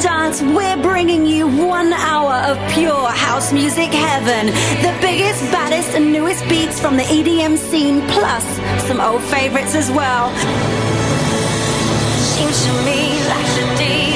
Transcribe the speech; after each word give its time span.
Dance, 0.00 0.40
we're 0.40 0.82
bringing 0.82 1.26
you 1.26 1.46
one 1.46 1.92
hour 1.92 2.32
of 2.50 2.56
pure 2.72 3.08
house 3.10 3.52
music 3.52 3.90
heaven. 3.90 4.46
The 4.82 4.96
biggest, 5.00 5.42
baddest, 5.52 5.90
and 5.90 6.10
newest 6.10 6.48
beats 6.48 6.80
from 6.80 6.96
the 6.96 7.02
EDM 7.02 7.58
scene, 7.58 8.00
plus 8.08 8.44
some 8.86 9.00
old 9.00 9.22
favorites 9.24 9.74
as 9.74 9.90
well. 9.90 10.34
Seems 12.18 12.64
to 12.64 12.72
me 12.84 13.20
like 13.28 13.46
the 13.56 13.78
days 13.78 14.09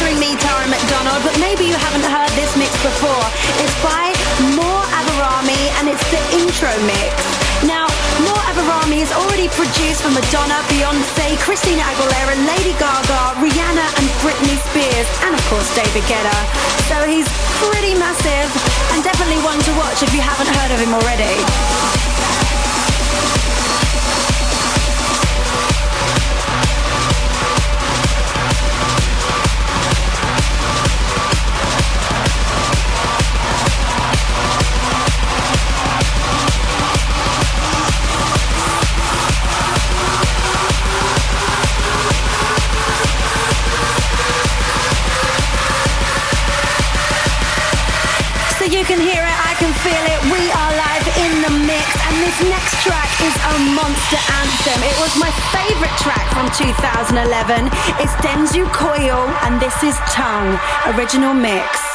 featuring 0.00 0.20
me, 0.20 0.32
Tara 0.40 0.66
McDonald, 0.68 1.20
but 1.22 1.36
maybe 1.40 1.64
you 1.64 1.76
haven't 1.76 2.04
heard 2.08 2.32
this 2.32 2.56
mix 2.56 2.72
before. 2.80 3.24
It's 3.60 3.76
by 3.84 4.08
More 4.56 4.84
Avarami 4.96 5.60
and 5.76 5.92
it's 5.92 6.04
the 6.08 6.20
intro 6.40 6.72
mix. 6.88 7.12
Now, 7.68 7.84
More 8.24 8.40
Avarami 8.48 9.04
is 9.04 9.12
already 9.12 9.48
produced 9.52 10.00
for 10.00 10.08
Madonna, 10.08 10.64
Beyonce, 10.72 11.36
Christina 11.44 11.84
Aguilera, 11.84 12.32
Lady 12.48 12.72
Gaga, 12.80 13.44
Rihanna 13.44 13.86
and 14.00 14.06
Britney 14.24 14.56
Spears, 14.72 15.08
and 15.28 15.36
of 15.36 15.42
course 15.52 15.68
David 15.76 16.04
Guetta. 16.08 16.38
So 16.88 17.04
he's 17.04 17.28
pretty 17.60 17.92
massive 17.92 18.48
and 18.96 19.04
definitely 19.04 19.40
one 19.44 19.60
to 19.60 19.72
watch 19.76 20.00
if 20.02 20.14
you 20.14 20.24
haven't 20.24 20.48
heard 20.48 20.72
of 20.72 20.80
him 20.80 20.96
already. 20.96 21.79
It 54.72 55.00
was 55.00 55.18
my 55.18 55.30
favorite 55.50 55.90
track 55.98 56.30
from 56.30 56.46
2011. 56.54 57.66
It's 57.98 58.12
Denzu 58.22 58.64
Koyo, 58.66 59.26
and 59.42 59.60
this 59.60 59.82
is 59.82 59.96
Tongue, 60.06 60.60
original 60.94 61.34
mix. 61.34 61.89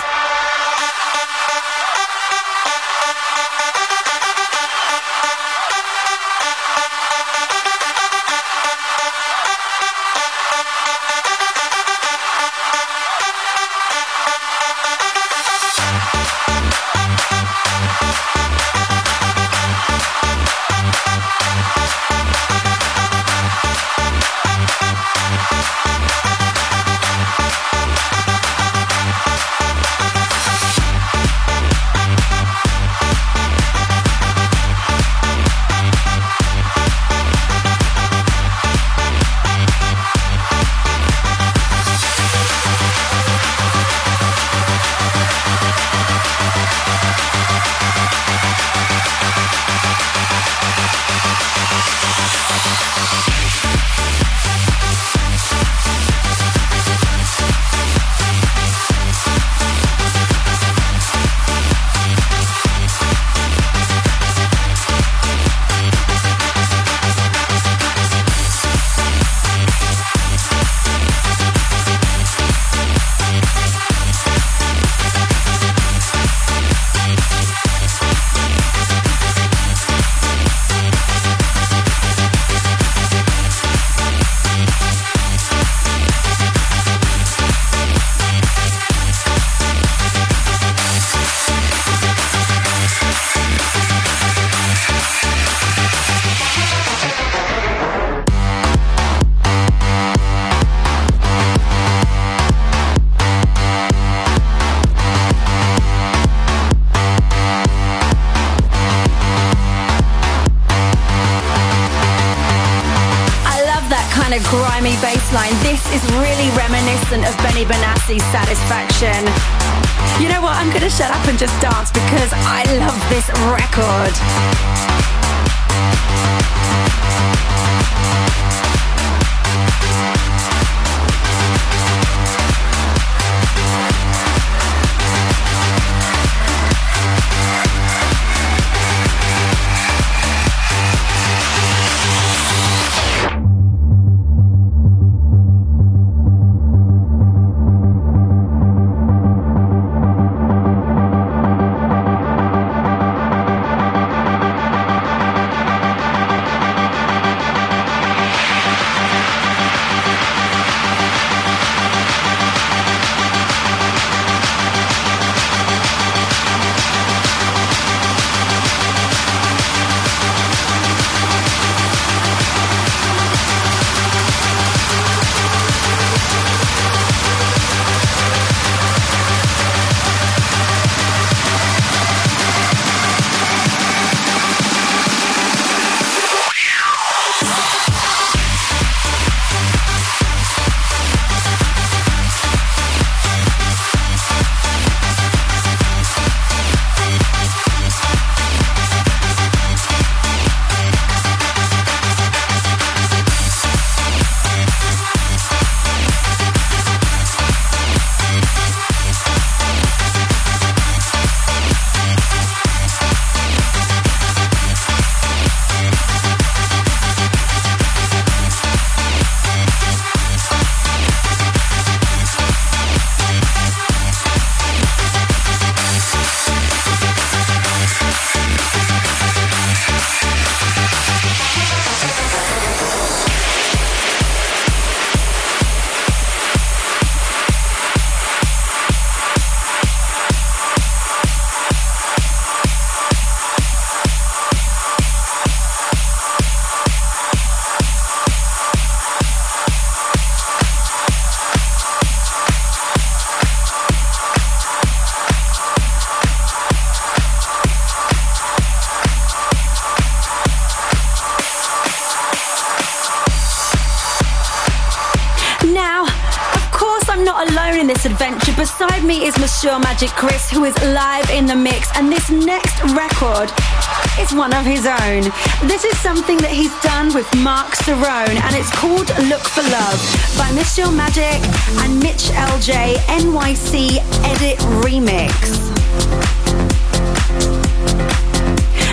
One 274.35 274.53
of 274.53 274.65
his 274.65 274.85
own. 274.85 275.23
This 275.65 275.85
is 275.85 275.97
something 275.99 276.37
that 276.39 276.51
he's 276.51 276.75
done 276.81 277.13
with 277.15 277.25
Marc 277.37 277.71
Cerrone, 277.71 278.35
and 278.35 278.55
it's 278.55 278.69
called 278.69 279.07
Look 279.31 279.47
for 279.47 279.63
Love 279.71 279.99
by 280.37 280.51
Monsieur 280.51 280.91
Magic 280.91 281.39
and 281.79 281.97
Mitch 282.03 282.27
LJ 282.35 282.99
NYC 283.15 284.03
Edit 284.27 284.59
Remix. 284.83 285.31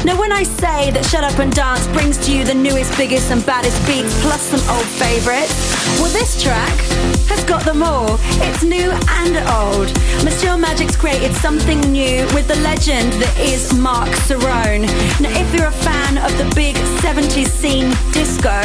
Now, 0.04 0.18
when 0.18 0.30
I 0.30 0.44
say 0.44 0.92
that 0.92 1.04
Shut 1.10 1.24
Up 1.24 1.38
and 1.40 1.52
Dance 1.52 1.88
brings 1.88 2.18
to 2.26 2.32
you 2.32 2.44
the 2.44 2.54
newest, 2.54 2.96
biggest, 2.96 3.30
and 3.32 3.44
baddest 3.44 3.84
beats, 3.84 4.14
plus 4.22 4.42
some 4.42 4.62
old 4.74 4.86
favourites, 4.86 5.54
well, 5.98 6.10
this 6.12 6.40
track 6.40 6.74
has 7.28 7.44
got 7.44 7.64
them 7.64 7.82
all. 7.82 8.19
It's 8.46 8.62
new 8.62 8.90
and 8.90 9.36
old. 9.50 9.92
Monsieur 10.24 10.56
Magic's 10.56 10.96
created 10.96 11.34
something 11.34 11.80
new 11.80 12.26
with 12.34 12.48
the 12.48 12.56
legend 12.56 13.12
that 13.14 13.34
is 13.38 13.72
Marc 13.74 14.08
Cerrone. 14.26 14.86
Now, 15.20 15.30
if 15.30 15.54
you're 15.54 15.69
a 15.69 15.78
fan 15.84 16.19
of 16.19 16.30
the 16.38 16.50
big 16.54 16.76
70s 17.02 17.48
scene 17.48 17.90
disco, 18.12 18.60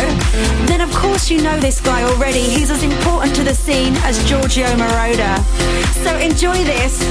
then 0.67 0.81
of 0.81 0.91
course 0.93 1.29
you 1.29 1.41
know 1.41 1.59
this 1.59 1.81
guy 1.81 2.03
already. 2.03 2.41
He's 2.41 2.71
as 2.71 2.83
important 2.83 3.35
to 3.35 3.43
the 3.43 3.53
scene 3.53 3.95
as 4.03 4.23
Giorgio 4.25 4.67
Moroder. 4.77 5.35
So 6.03 6.17
enjoy 6.17 6.63
this. 6.63 7.01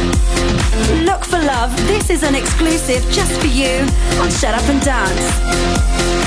Look 1.04 1.24
for 1.24 1.38
love. 1.38 1.74
This 1.86 2.10
is 2.10 2.22
an 2.22 2.34
exclusive 2.34 3.02
just 3.10 3.32
for 3.40 3.46
you 3.46 3.86
on 4.20 4.30
Shut 4.30 4.54
Up 4.54 4.68
and 4.68 4.80
Dance. 4.82 5.26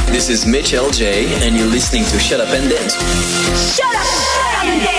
This 0.10 0.30
is 0.30 0.45
Mitch 0.45 0.74
LJ, 0.74 1.44
and 1.44 1.56
you're 1.56 1.68
listening 1.68 2.04
to 2.06 2.19
Shut 2.19 2.42
Up 2.42 2.50
and 2.50 2.69
Dance. 2.69 2.95
Shut 3.75 3.95
up, 3.95 4.04
shut 4.04 4.56
up 4.56 4.65
and 4.65 4.81
dance. 4.81 4.99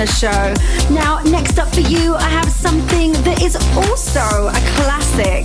The 0.00 0.06
show. 0.06 0.94
Now, 0.94 1.20
next 1.24 1.58
up 1.58 1.68
for 1.74 1.82
you, 1.82 2.14
I 2.14 2.22
have 2.22 2.48
something 2.48 3.12
that 3.24 3.42
is 3.42 3.54
also 3.76 4.48
a 4.48 4.60
classic, 4.80 5.44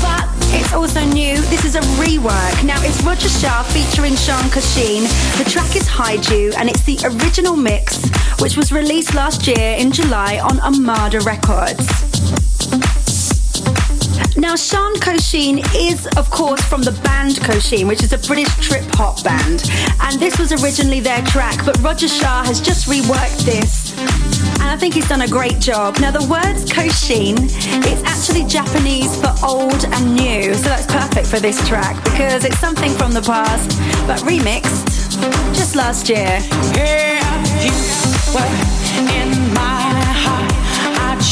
but 0.00 0.26
it's 0.56 0.72
also 0.72 1.04
new. 1.04 1.36
This 1.52 1.66
is 1.66 1.74
a 1.74 1.80
rework. 2.00 2.64
Now, 2.64 2.80
it's 2.82 3.02
Roger 3.02 3.28
Shah 3.28 3.62
featuring 3.64 4.16
Sian 4.16 4.48
Kosheen. 4.48 5.02
The 5.36 5.44
track 5.50 5.76
is 5.76 5.86
Hide 5.86 6.26
U 6.30 6.50
and 6.56 6.70
it's 6.70 6.82
the 6.84 6.96
original 7.04 7.56
mix, 7.56 8.08
which 8.40 8.56
was 8.56 8.72
released 8.72 9.14
last 9.14 9.46
year 9.46 9.76
in 9.76 9.92
July 9.92 10.38
on 10.38 10.58
Armada 10.60 11.20
Records. 11.20 12.49
Now, 14.40 14.56
Sian 14.56 14.94
Kosheen 14.94 15.58
is, 15.76 16.06
of 16.16 16.30
course, 16.30 16.62
from 16.62 16.80
the 16.80 16.92
band 17.04 17.36
Kosheen, 17.36 17.86
which 17.86 18.02
is 18.02 18.14
a 18.14 18.18
British 18.18 18.48
trip 18.56 18.84
hop 18.92 19.22
band. 19.22 19.70
And 20.00 20.18
this 20.18 20.38
was 20.38 20.50
originally 20.64 21.00
their 21.00 21.20
track, 21.26 21.62
but 21.66 21.78
Roger 21.80 22.08
Shah 22.08 22.42
has 22.44 22.58
just 22.58 22.88
reworked 22.88 23.44
this. 23.44 23.92
And 24.54 24.62
I 24.62 24.78
think 24.78 24.94
he's 24.94 25.06
done 25.06 25.20
a 25.20 25.28
great 25.28 25.58
job. 25.60 25.98
Now, 26.00 26.10
the 26.10 26.26
words 26.26 26.64
Kosheen, 26.64 27.36
it's 27.84 28.02
actually 28.04 28.46
Japanese 28.46 29.14
for 29.20 29.34
old 29.44 29.84
and 29.84 30.16
new. 30.16 30.54
So 30.54 30.70
that's 30.70 30.86
perfect 30.86 31.26
for 31.26 31.38
this 31.38 31.60
track 31.68 32.02
because 32.04 32.46
it's 32.46 32.58
something 32.58 32.92
from 32.92 33.12
the 33.12 33.20
past, 33.20 33.78
but 34.06 34.20
remixed 34.20 35.20
just 35.54 35.76
last 35.76 36.08
year. 36.08 36.40
You 37.60 37.76
were 38.32 38.48
in 39.20 39.52
my 39.52 40.00
heart, 40.24 40.50
I'd 41.12 41.22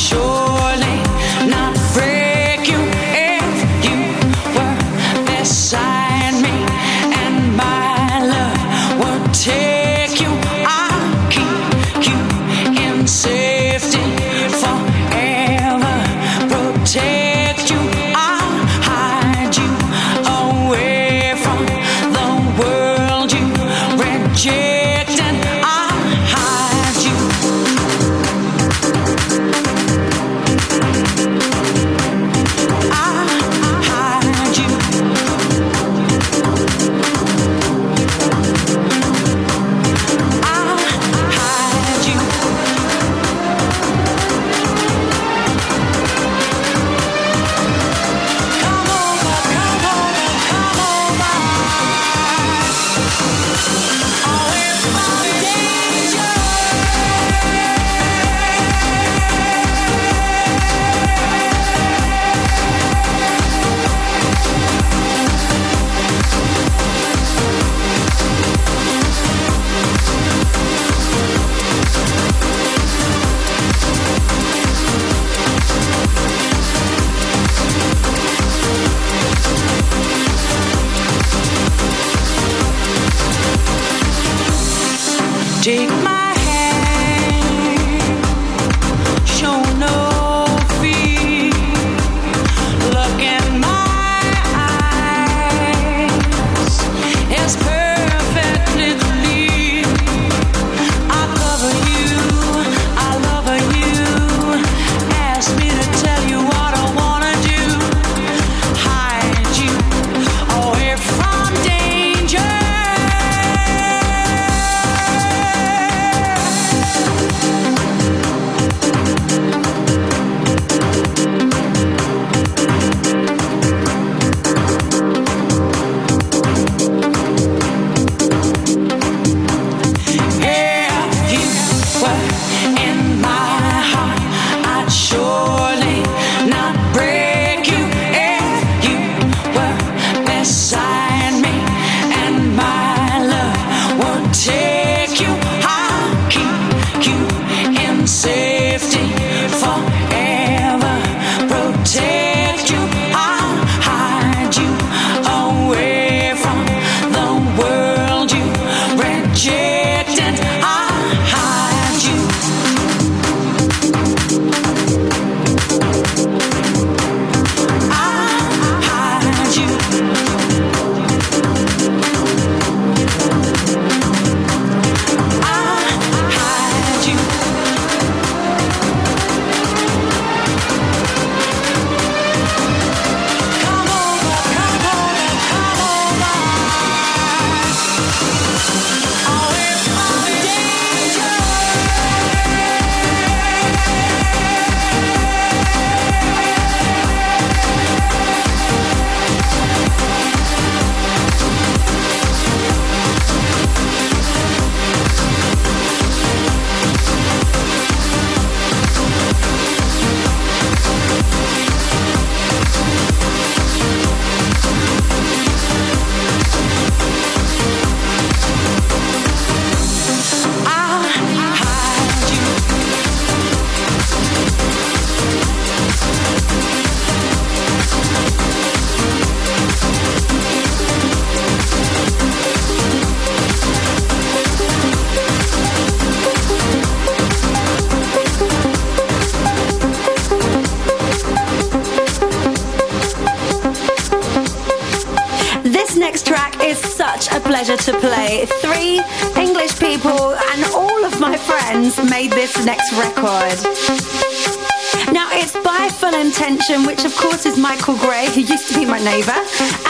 Full 256.49 256.55
Intention, 256.55 256.87
which 256.87 257.05
of 257.05 257.15
course 257.17 257.45
is 257.47 257.59
Michael 257.59 257.97
Gray, 257.97 258.27
who 258.33 258.41
used 258.41 258.69
to 258.69 258.75
be 258.79 258.87
my 258.87 258.99
neighbour, 258.99 259.37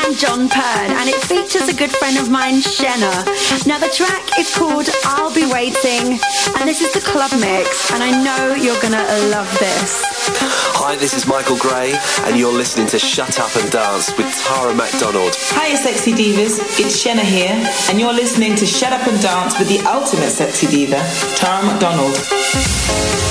and 0.03 0.17
Jon 0.17 0.49
Pearn, 0.49 0.91
and 0.91 1.09
it 1.09 1.21
features 1.23 1.69
a 1.69 1.75
good 1.75 1.91
friend 1.91 2.19
of 2.19 2.31
mine, 2.31 2.57
Shena. 2.57 3.13
Now 3.67 3.79
the 3.79 3.89
track 3.89 4.39
is 4.39 4.55
called 4.55 4.89
I'll 5.05 5.33
Be 5.33 5.47
Waiting, 5.47 6.19
and 6.59 6.69
this 6.69 6.81
is 6.81 6.93
the 6.93 7.01
club 7.01 7.31
mix, 7.39 7.93
and 7.93 8.03
I 8.03 8.11
know 8.11 8.55
you're 8.55 8.81
gonna 8.81 9.05
love 9.31 9.51
this. 9.59 10.03
Hi, 10.81 10.97
this 10.97 11.15
is 11.15 11.27
Michael 11.27 11.57
Gray, 11.59 11.95
and 12.25 12.37
you're 12.37 12.53
listening 12.53 12.89
to 12.89 12.99
Shut 12.99 13.39
Up 13.39 13.55
and 13.55 13.71
Dance 13.71 14.11
with 14.17 14.27
Tara 14.43 14.75
McDonald. 14.75 15.37
Hiya, 15.55 15.77
sexy 15.77 16.13
divas. 16.13 16.59
It's 16.81 17.05
Shena 17.05 17.23
here, 17.23 17.55
and 17.89 18.01
you're 18.01 18.13
listening 18.15 18.57
to 18.57 18.67
Shut 18.67 18.93
Up 18.93 19.07
and 19.07 19.21
Dance 19.23 19.59
with 19.59 19.69
the 19.69 19.81
ultimate 19.87 20.31
sexy 20.31 20.67
diva, 20.67 21.01
Tara 21.37 21.65
McDonald. 21.65 23.28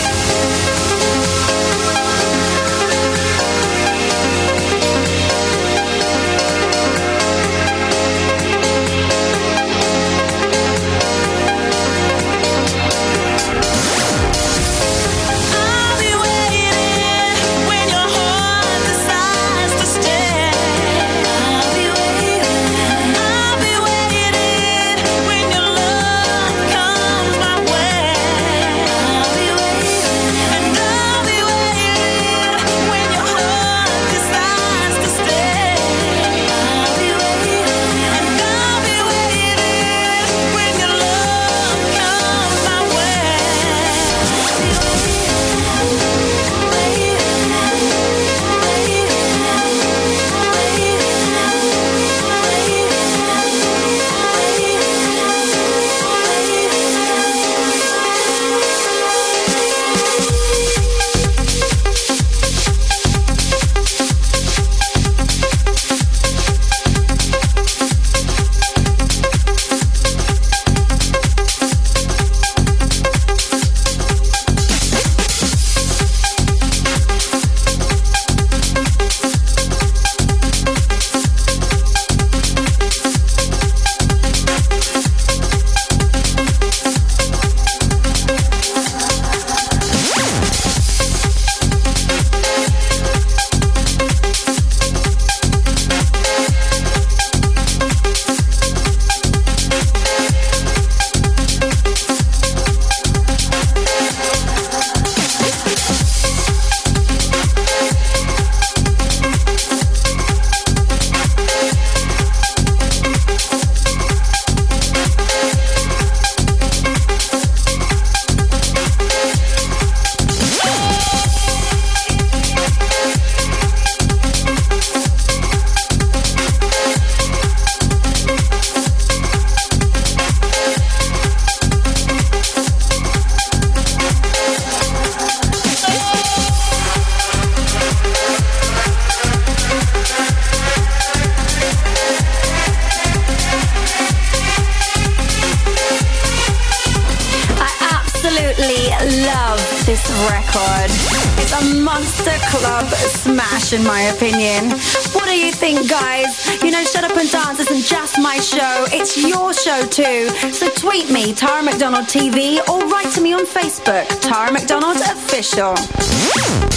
My 158.38 158.44
show, 158.44 158.86
it's 158.92 159.18
your 159.18 159.54
show 159.54 159.86
too. 159.88 160.30
So 160.52 160.70
tweet 160.70 161.10
me, 161.10 161.34
Tara 161.34 161.64
McDonald 161.64 162.06
TV, 162.06 162.60
or 162.68 162.88
write 162.88 163.12
to 163.16 163.22
me 163.22 163.34
on 163.34 163.46
Facebook, 163.46 164.08
Tara 164.22 164.52
McDonald 164.52 164.98
Official. 164.98 166.77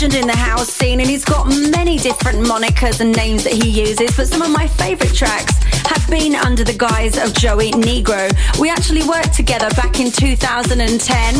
Legend 0.00 0.22
in 0.22 0.26
the 0.26 0.36
house 0.36 0.68
scene, 0.68 0.98
and 0.98 1.10
he's 1.10 1.26
got 1.26 1.46
many 1.46 1.98
different 1.98 2.38
monikers 2.38 3.00
and 3.00 3.14
names 3.14 3.44
that 3.44 3.52
he 3.52 3.68
uses. 3.68 4.16
But 4.16 4.28
some 4.28 4.40
of 4.40 4.50
my 4.50 4.66
favorite 4.66 5.14
tracks 5.14 5.52
have 5.88 6.08
been 6.08 6.34
under 6.34 6.64
the 6.64 6.72
guise 6.72 7.18
of 7.18 7.34
Joey 7.34 7.72
Negro. 7.72 8.32
We 8.58 8.70
actually 8.70 9.02
worked 9.06 9.34
together 9.34 9.68
back 9.76 10.00
in 10.00 10.10
2010 10.10 11.36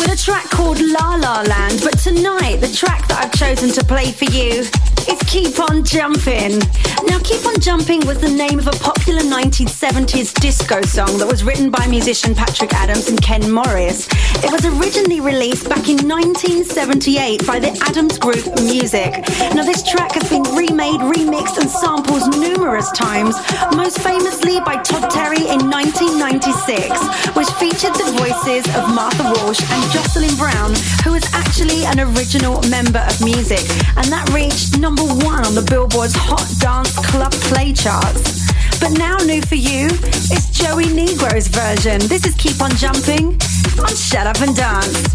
with 0.00 0.10
a 0.10 0.16
track 0.16 0.48
called 0.48 0.80
La 0.80 1.16
La 1.16 1.42
Land. 1.42 1.80
But 1.84 1.98
tonight, 1.98 2.62
the 2.62 2.72
track 2.74 3.06
that 3.08 3.22
I've 3.22 3.32
chosen 3.32 3.68
to 3.72 3.84
play 3.84 4.12
for 4.12 4.24
you 4.32 4.64
is 5.08 5.20
Keep 5.26 5.58
On 5.60 5.84
Jumping. 5.84 6.58
Now, 7.06 7.18
Keep 7.22 7.46
On 7.46 7.60
Jumping 7.60 8.06
was 8.06 8.20
the 8.20 8.28
name 8.28 8.58
of 8.58 8.66
a 8.66 8.72
popular 8.72 9.22
1970s 9.22 10.34
disco 10.40 10.82
song 10.82 11.18
that 11.18 11.26
was 11.26 11.44
written 11.44 11.70
by 11.70 11.86
musician 11.86 12.34
Patrick 12.34 12.74
Adams 12.74 13.08
and 13.08 13.20
Ken 13.22 13.50
Morris. 13.50 14.08
It 14.42 14.50
was 14.50 14.64
originally 14.66 15.20
released 15.20 15.68
back 15.68 15.88
in 15.88 15.96
1978 16.08 17.46
by 17.46 17.58
the 17.58 17.72
Adams 17.86 18.18
Group 18.18 18.44
Musique. 18.62 19.22
Now, 19.54 19.64
this 19.64 19.82
track 19.82 20.12
has 20.12 20.28
been 20.28 20.42
remade, 20.54 21.00
remixed, 21.00 21.58
and 21.58 21.70
samples 21.70 22.26
numerous 22.36 22.90
times, 22.92 23.36
most 23.76 24.00
famously 24.00 24.60
by 24.60 24.82
Todd 24.82 25.10
Terry 25.10 25.46
in 25.48 25.70
1996, 25.70 27.36
which 27.36 27.48
featured 27.62 27.94
the 27.94 28.10
voices 28.18 28.66
of 28.76 28.92
Martha 28.94 29.24
Wash 29.40 29.60
and 29.60 29.82
Jocelyn 29.92 30.34
Brown, 30.36 30.74
who 31.04 31.12
was 31.12 31.24
actually 31.32 31.84
an 31.86 32.00
original 32.00 32.60
member 32.68 33.00
of 33.00 33.20
Musique, 33.22 33.68
and 33.96 34.06
that 34.10 34.28
reached 34.34 34.78
number 34.96 35.24
one 35.24 35.46
on 35.46 35.54
the 35.54 35.62
Billboard's 35.62 36.14
Hot 36.16 36.44
Dance 36.58 36.94
Club 37.10 37.30
Play 37.46 37.72
charts. 37.72 38.50
But 38.80 38.90
now, 38.98 39.18
new 39.18 39.40
for 39.42 39.54
you, 39.54 39.86
is 39.86 40.50
Joey 40.50 40.86
Negro's 40.86 41.46
version. 41.46 42.00
This 42.08 42.26
is 42.26 42.34
Keep 42.34 42.60
On 42.60 42.70
Jumping 42.72 43.38
on 43.78 43.94
Shut 43.94 44.26
Up 44.26 44.40
and 44.40 44.56
Dance. 44.56 45.14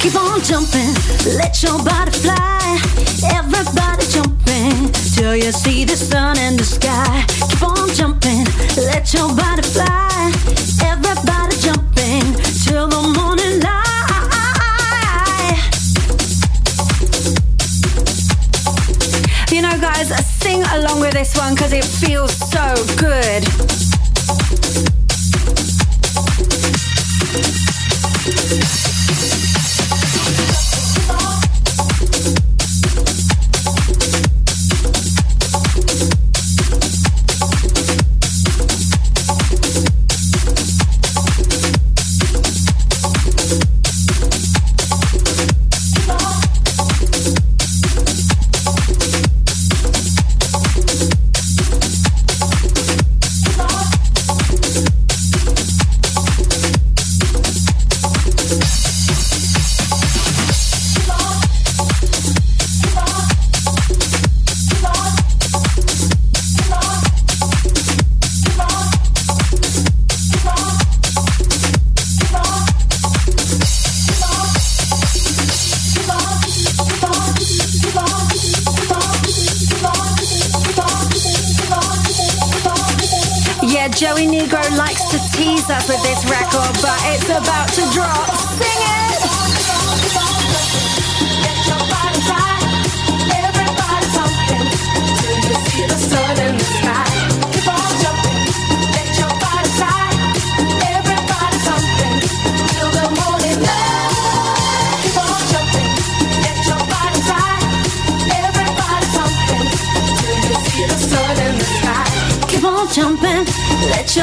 Keep 0.00 0.14
on 0.14 0.40
jumping, 0.42 0.94
let 1.36 1.60
your 1.62 1.82
body 1.82 2.12
fly. 2.12 2.93
Till 5.24 5.36
you 5.36 5.52
see 5.52 5.84
the 5.84 5.96
sun 5.96 6.38
in 6.38 6.58
the 6.58 6.64
sky. 6.64 7.24
Keep 7.48 7.62
on 7.62 7.88
jumping, 7.94 8.44
let 8.76 9.14
your 9.14 9.34
body 9.34 9.62
fly. 9.62 10.30
Everybody 10.84 11.56
jumping 11.64 12.34
till 12.62 12.88
the 12.88 13.00
morning 13.16 13.58
light. 13.64 13.88
You 19.50 19.62
know, 19.62 19.80
guys, 19.80 20.12
sing 20.42 20.62
along 20.74 21.00
with 21.00 21.14
this 21.14 21.34
one 21.38 21.54
because 21.54 21.72
it 21.72 21.86
feels 21.86 22.36
so 22.52 22.74
good. 22.98 23.83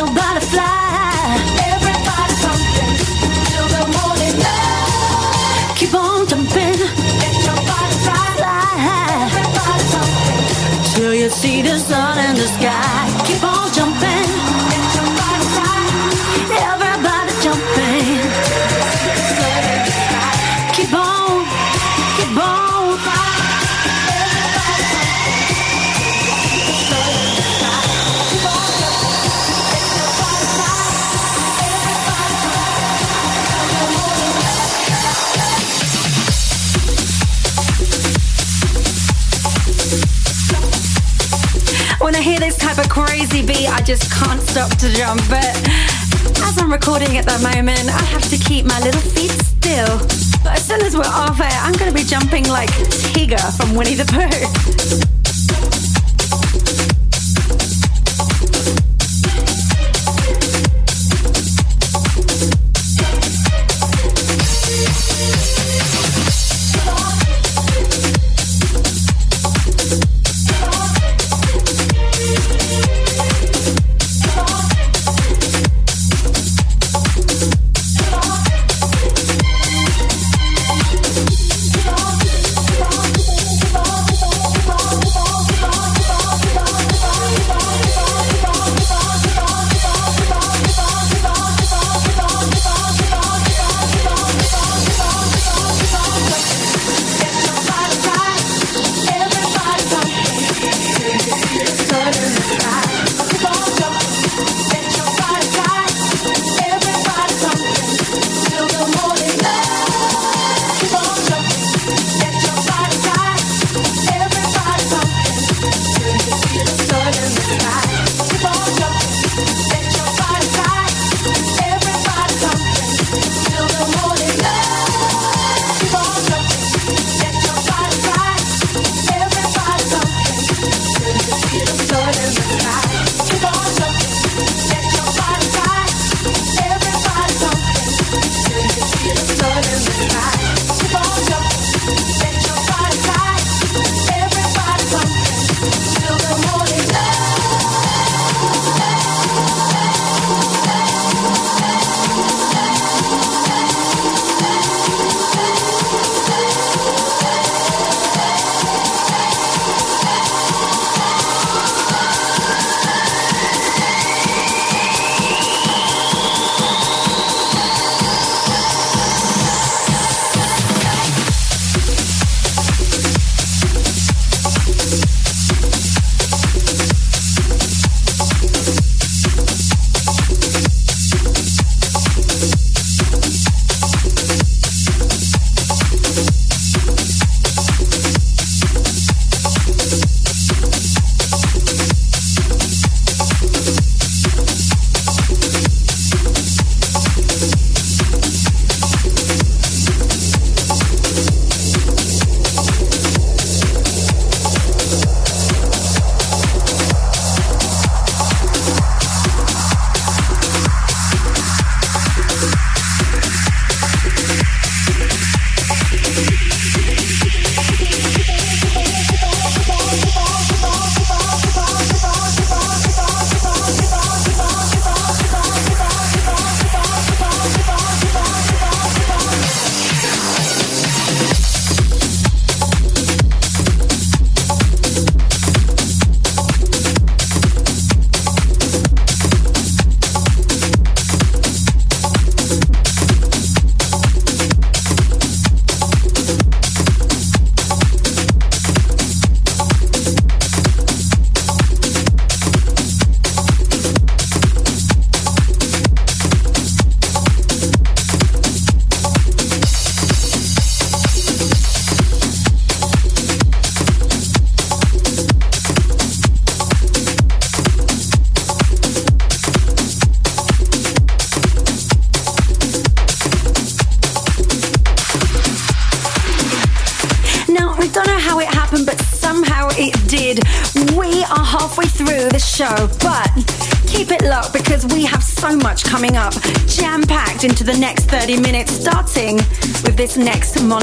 Let 0.06 0.54
your 0.54 0.61
I 43.82 43.84
just 43.84 44.12
can't 44.12 44.40
stop 44.40 44.70
to 44.78 44.90
jump. 44.94 45.22
But 45.28 45.58
as 46.46 46.56
I'm 46.60 46.72
recording 46.72 47.18
at 47.18 47.26
the 47.26 47.40
moment, 47.40 47.90
I 47.90 48.04
have 48.14 48.22
to 48.30 48.38
keep 48.38 48.64
my 48.64 48.80
little 48.80 49.02
feet 49.02 49.32
still. 49.32 49.98
But 50.44 50.58
as 50.58 50.68
soon 50.68 50.82
as 50.84 50.96
we're 50.96 51.02
off 51.02 51.40
air, 51.40 51.50
I'm 51.52 51.74
going 51.74 51.90
to 51.90 51.98
be 51.98 52.04
jumping 52.04 52.48
like 52.48 52.70
Tigger 52.70 53.42
from 53.58 53.74
Winnie 53.74 53.96
the 53.96 54.06
Pooh. 54.06 55.21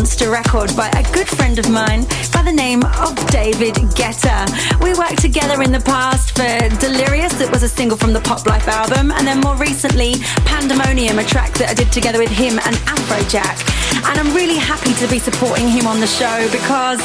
Monster 0.08 0.30
record 0.30 0.74
by 0.74 0.88
a 0.96 1.02
good 1.12 1.28
friend 1.28 1.58
of 1.58 1.68
mine 1.68 2.02
by 2.32 2.40
the 2.42 2.50
name 2.50 2.82
of 3.04 3.14
David 3.28 3.74
Guetta. 3.92 4.48
We 4.80 4.94
worked 4.94 5.20
together 5.20 5.60
in 5.60 5.70
the 5.70 5.80
past 5.80 6.32
for 6.32 6.48
Delirious, 6.80 7.34
that 7.34 7.52
was 7.52 7.62
a 7.62 7.68
single 7.68 7.98
from 7.98 8.14
the 8.14 8.20
Pop 8.20 8.46
Life 8.46 8.66
album, 8.68 9.12
and 9.12 9.26
then 9.26 9.40
more 9.40 9.56
recently, 9.56 10.14
Pandemonium, 10.48 11.18
a 11.18 11.24
track 11.24 11.52
that 11.60 11.68
I 11.68 11.74
did 11.74 11.92
together 11.92 12.18
with 12.18 12.30
him 12.30 12.56
and 12.56 12.74
Afrojack. 12.88 13.60
And 14.08 14.16
I'm 14.16 14.32
really 14.32 14.56
happy 14.56 14.96
to 14.96 15.06
be 15.12 15.18
supporting 15.18 15.68
him 15.68 15.86
on 15.86 16.00
the 16.00 16.08
show 16.08 16.48
because 16.48 17.04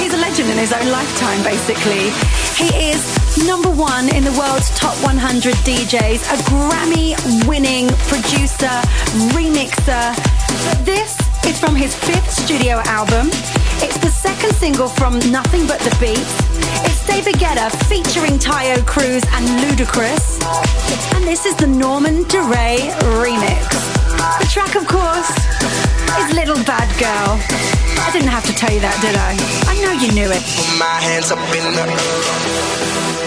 he's 0.00 0.16
a 0.16 0.20
legend 0.24 0.48
in 0.48 0.56
his 0.56 0.72
own 0.72 0.88
lifetime, 0.88 1.44
basically. 1.44 2.08
He 2.56 2.72
is 2.88 3.04
number 3.44 3.68
one 3.68 4.08
in 4.08 4.24
the 4.24 4.32
world's 4.40 4.72
top 4.72 4.96
100 5.04 5.52
DJs, 5.68 6.24
a 6.32 6.36
Grammy 6.48 7.12
winning 7.44 7.92
producer, 8.08 8.72
remixer. 9.36 10.16
From 11.60 11.74
his 11.74 11.94
fifth 11.94 12.30
studio 12.30 12.80
album. 12.84 13.28
It's 13.82 13.98
the 13.98 14.10
second 14.10 14.54
single 14.54 14.88
from 14.88 15.18
Nothing 15.30 15.66
But 15.66 15.80
the 15.80 15.90
Beat. 15.98 16.18
It's 16.86 17.04
David 17.06 17.34
Guetta 17.34 17.70
featuring 17.86 18.38
Taio 18.38 18.84
Cruz 18.86 19.22
and 19.32 19.44
Ludacris. 19.60 20.40
And 21.14 21.24
this 21.24 21.46
is 21.46 21.56
the 21.56 21.66
Norman 21.66 22.22
Doray 22.24 22.78
remix. 23.20 23.68
The 24.40 24.46
track, 24.50 24.76
of 24.76 24.86
course, 24.86 25.30
is 26.20 26.34
Little 26.34 26.62
Bad 26.64 26.88
Girl. 26.98 27.38
I 28.06 28.10
didn't 28.12 28.30
have 28.30 28.46
to 28.46 28.52
tell 28.54 28.72
you 28.72 28.80
that, 28.80 28.96
did 29.02 29.16
I? 29.16 29.34
I 29.66 29.74
know 29.82 29.92
you 29.92 30.12
knew 30.12 30.30
it. 30.30 30.42
Put 30.56 30.78
my 30.78 31.00
hands 31.00 31.32
up 31.32 31.38
in 31.38 31.74
the 31.74 33.17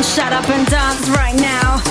on 0.00 0.04
Shut 0.04 0.32
Up 0.32 0.48
and 0.48 0.66
Dance 0.66 1.08
right 1.10 1.34
now. 1.34 1.82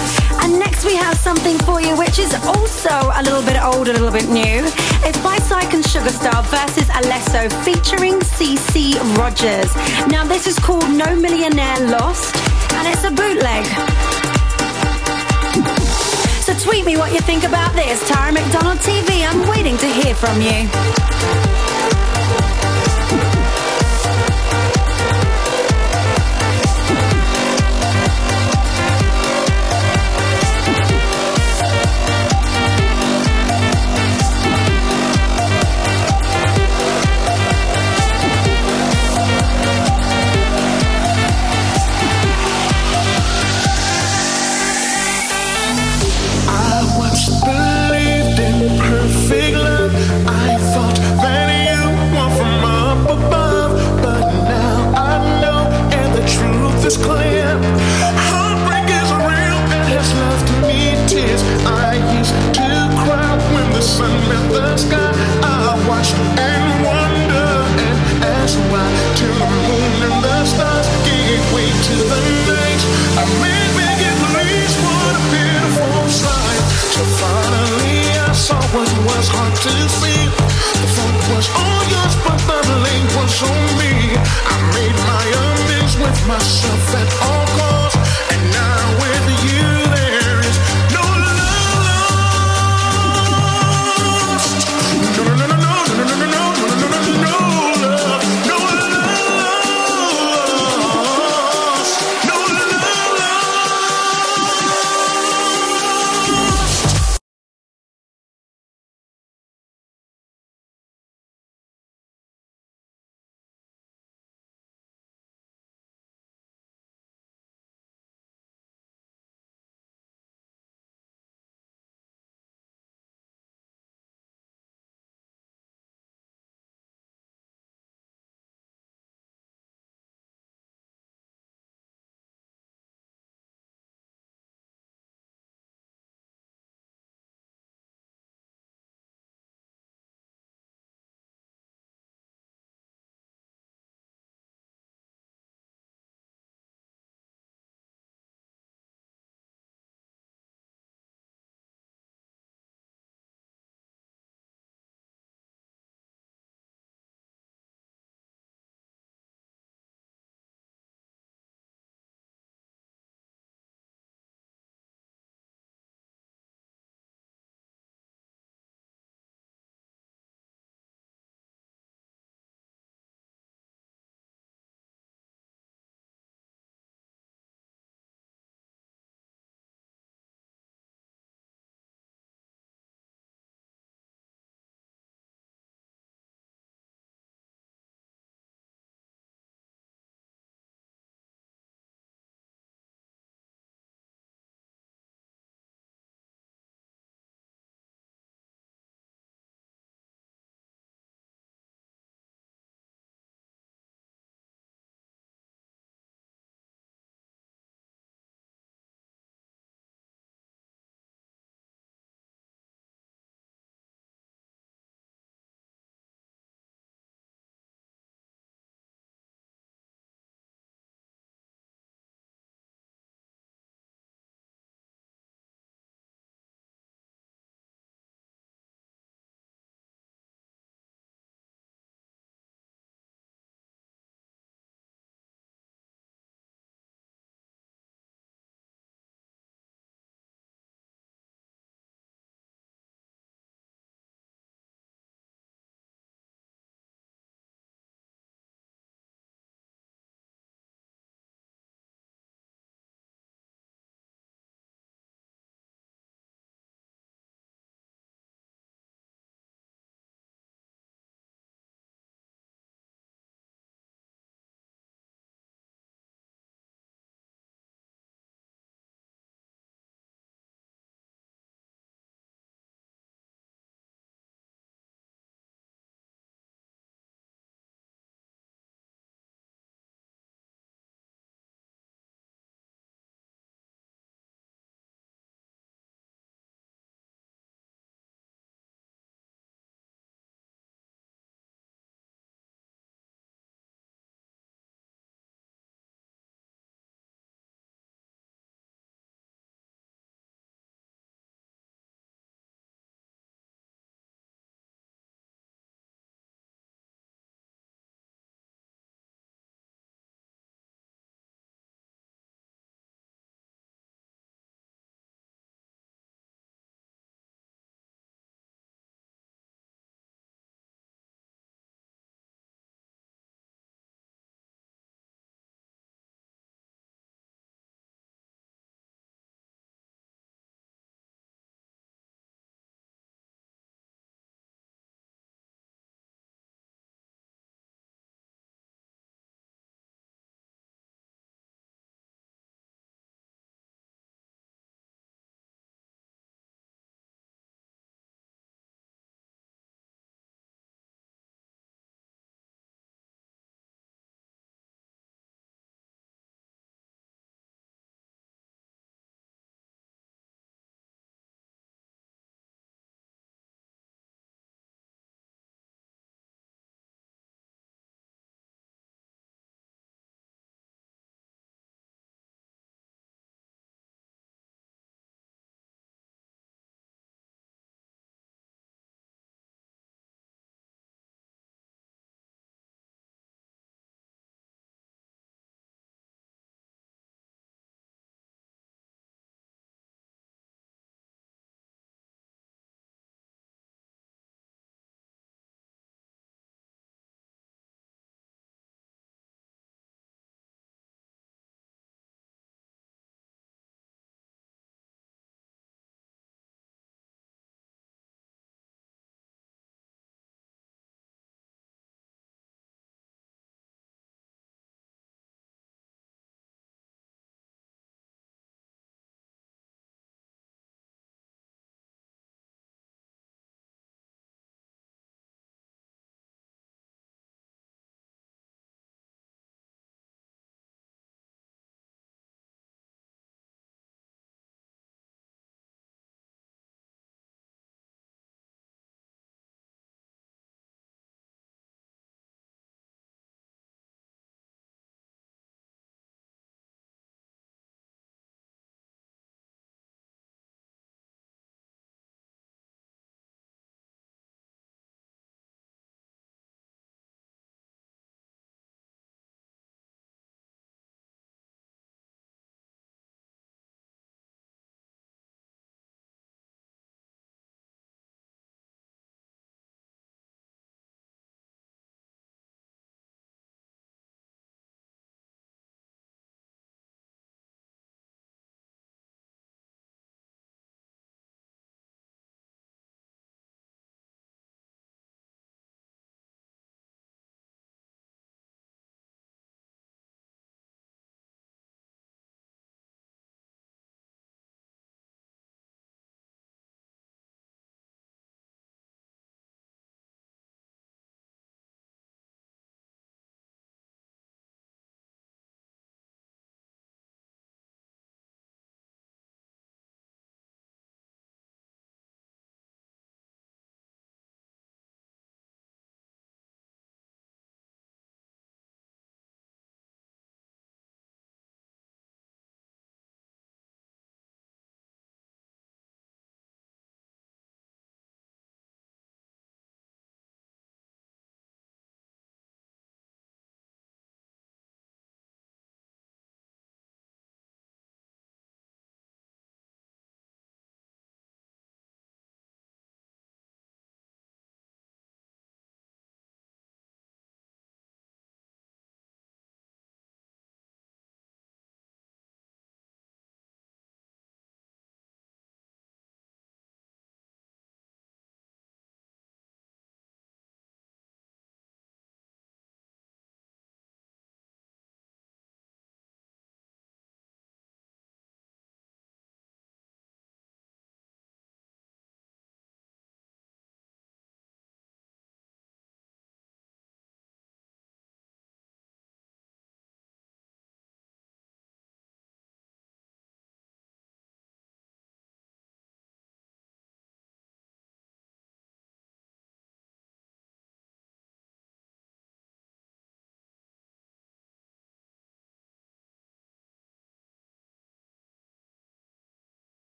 And 0.41 0.57
next 0.57 0.83
we 0.85 0.95
have 0.95 1.15
something 1.17 1.57
for 1.59 1.79
you 1.81 1.95
which 1.97 2.17
is 2.17 2.33
also 2.45 2.89
a 3.13 3.21
little 3.21 3.43
bit 3.43 3.61
old, 3.61 3.87
a 3.87 3.93
little 3.93 4.11
bit 4.11 4.29
new. 4.29 4.65
It's 5.05 5.21
by 5.21 5.37
Syke 5.37 5.73
and 5.73 5.83
Sugarstarr 5.83 6.43
versus 6.49 6.87
Alesso 6.89 7.51
featuring 7.63 8.19
CeCe 8.19 8.95
Rogers. 9.17 9.69
Now 10.07 10.25
this 10.25 10.47
is 10.47 10.57
called 10.57 10.89
No 10.89 11.15
Millionaire 11.15 11.79
Lost 11.87 12.35
and 12.73 12.87
it's 12.87 13.03
a 13.03 13.11
bootleg. 13.11 13.65
So 16.41 16.53
tweet 16.65 16.85
me 16.85 16.97
what 16.97 17.13
you 17.13 17.19
think 17.19 17.43
about 17.43 17.73
this. 17.73 18.07
Tara 18.07 18.31
McDonald 18.31 18.79
TV, 18.79 19.21
I'm 19.27 19.47
waiting 19.47 19.77
to 19.77 19.87
hear 19.87 20.15
from 20.15 20.41
you. 20.41 21.68